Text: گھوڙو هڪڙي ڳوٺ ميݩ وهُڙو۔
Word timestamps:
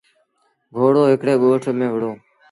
گھوڙو 0.75 1.03
هڪڙي 1.11 1.33
ڳوٺ 1.41 1.63
ميݩ 1.77 1.91
وهُڙو۔ 1.91 2.11